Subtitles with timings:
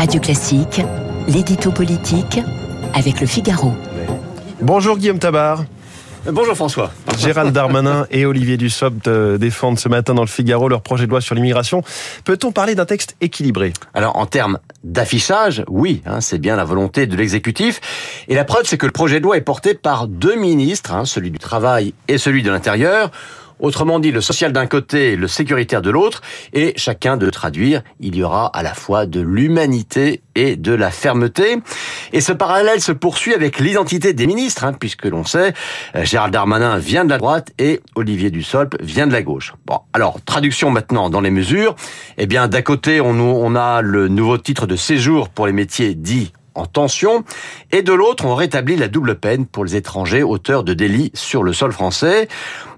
[0.00, 0.80] Radio Classique,
[1.28, 2.40] l'édito politique
[2.94, 3.74] avec le Figaro.
[4.62, 5.66] Bonjour Guillaume Tabar.
[6.24, 6.90] Bonjour François.
[7.18, 11.20] Gérald Darmanin et Olivier Dussopt défendent ce matin dans le Figaro leur projet de loi
[11.20, 11.82] sur l'immigration.
[12.24, 13.74] Peut-on parler d'un texte équilibré?
[13.92, 17.82] Alors en termes d'affichage, oui, hein, c'est bien la volonté de l'exécutif.
[18.26, 21.04] Et la preuve, c'est que le projet de loi est porté par deux ministres, hein,
[21.04, 23.10] celui du Travail et celui de l'Intérieur.
[23.60, 26.22] Autrement dit, le social d'un côté, le sécuritaire de l'autre,
[26.52, 30.90] et chacun de traduire, il y aura à la fois de l'humanité et de la
[30.90, 31.58] fermeté.
[32.12, 35.52] Et ce parallèle se poursuit avec l'identité des ministres, hein, puisque l'on sait,
[35.94, 39.54] euh, Gérald Darmanin vient de la droite et Olivier Dussopt vient de la gauche.
[39.66, 41.76] Bon, alors, traduction maintenant dans les mesures.
[42.18, 45.94] Eh bien, d'un côté, on, on a le nouveau titre de séjour pour les métiers
[45.94, 47.24] dits en tension,
[47.72, 51.42] et de l'autre, on rétablit la double peine pour les étrangers auteurs de délits sur
[51.42, 52.28] le sol français.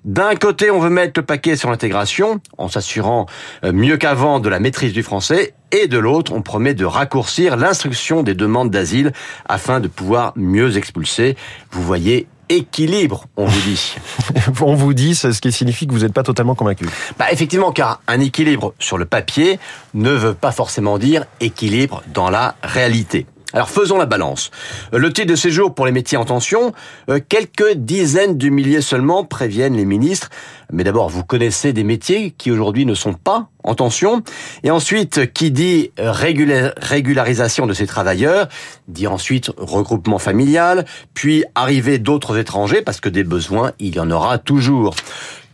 [0.05, 3.27] D'un côté, on veut mettre le paquet sur l'intégration, en s'assurant
[3.65, 7.57] euh, mieux qu'avant de la maîtrise du français, et de l'autre, on promet de raccourcir
[7.57, 9.13] l'instruction des demandes d'asile
[9.49, 11.37] afin de pouvoir mieux expulser.
[11.71, 13.95] Vous voyez, équilibre, on vous dit.
[14.61, 16.87] on vous dit, ce qui signifie que vous n'êtes pas totalement convaincu.
[17.19, 19.59] Bah effectivement, car un équilibre sur le papier
[19.95, 23.27] ne veut pas forcément dire équilibre dans la réalité.
[23.53, 24.51] Alors faisons la balance.
[24.93, 26.73] Le titre de séjour pour les métiers en tension,
[27.11, 30.31] euh, quelques dizaines de milliers seulement préviennent les ministres.
[30.73, 34.23] Mais d'abord, vous connaissez des métiers qui aujourd'hui ne sont pas en tension.
[34.63, 38.49] Et ensuite, qui dit régularisation de ces travailleurs,
[38.89, 44.11] dit ensuite regroupement familial, puis arrivée d'autres étrangers, parce que des besoins, il y en
[44.11, 44.95] aura toujours.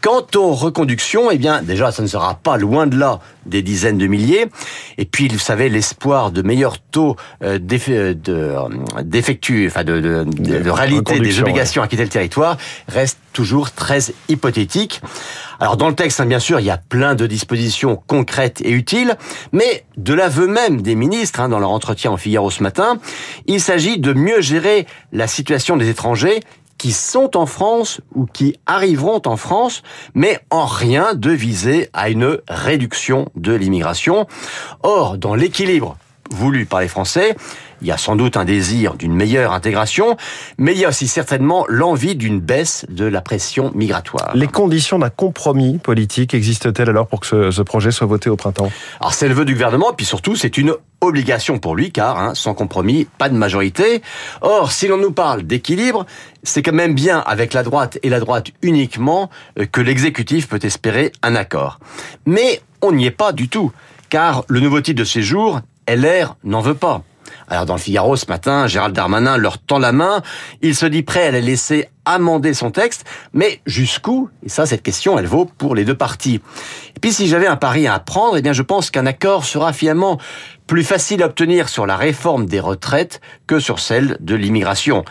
[0.09, 3.99] Quant aux reconductions, eh bien, déjà, ça ne sera pas loin de là des dizaines
[3.99, 4.47] de milliers.
[4.97, 7.59] Et puis, vous savez, l'espoir de meilleurs taux euh,
[7.91, 8.15] euh,
[9.03, 12.57] d'effectu, enfin, de, de, de, réalité des obligations à quitter le territoire
[12.89, 13.99] reste toujours très
[14.31, 15.03] hypothétique.
[15.61, 18.71] Alors, dans le texte, hein, bien sûr, il y a plein de dispositions concrètes et
[18.71, 19.15] utiles,
[19.53, 22.99] mais de l'aveu même des ministres, hein, dans leur entretien en Figaro ce matin,
[23.45, 26.41] il s'agit de mieux gérer la situation des étrangers
[26.79, 29.83] qui sont en France ou qui arriveront en France,
[30.15, 34.27] mais en rien de viser à une réduction de l'immigration.
[34.83, 35.97] Or, dans l'équilibre
[36.31, 37.37] voulu par les Français,
[37.81, 40.17] il y a sans doute un désir d'une meilleure intégration,
[40.59, 44.33] mais il y a aussi certainement l'envie d'une baisse de la pression migratoire.
[44.35, 48.71] Les conditions d'un compromis politique existent-elles alors pour que ce, projet soit voté au printemps?
[49.01, 52.35] Alors c'est le vœu du gouvernement, puis surtout c'est une obligation pour lui, car hein,
[52.35, 54.03] sans compromis, pas de majorité.
[54.41, 56.07] Or, si l'on nous parle d'équilibre,
[56.43, 60.59] c'est quand même bien avec la droite et la droite uniquement euh, que l'exécutif peut
[60.63, 61.79] espérer un accord.
[62.27, 63.71] Mais on n'y est pas du tout,
[64.09, 67.03] car le nouveau titre de séjour, LR n'en veut pas.
[67.49, 70.23] Alors dans le Figaro ce matin, Gérald Darmanin leur tend la main,
[70.61, 74.29] il se dit prêt à la laisser amender son texte, mais jusqu'où?
[74.45, 76.41] Et ça, cette question, elle vaut pour les deux parties.
[76.97, 79.73] Et puis si j'avais un pari à prendre, eh bien je pense qu'un accord sera
[79.73, 80.19] finalement
[80.67, 85.05] plus facile à obtenir sur la réforme des retraites que sur celle de l'immigration.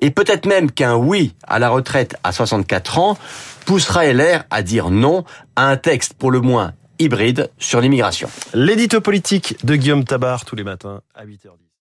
[0.00, 3.18] Et peut-être même qu'un oui à la retraite à 64 ans
[3.66, 5.24] poussera LR à dire non
[5.56, 8.28] à un texte pour le moins hybride sur l'immigration.
[8.54, 11.62] L'édito politique de Guillaume Tabar tous les matins à 8h10.